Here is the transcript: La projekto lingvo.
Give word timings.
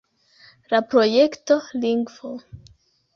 La 0.71 0.79
projekto 0.93 1.57
lingvo. 1.83 2.33